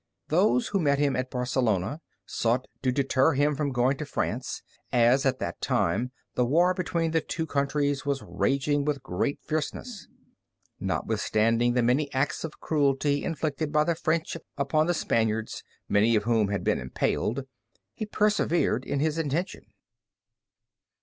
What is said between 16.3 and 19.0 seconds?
had been impaled, he persevered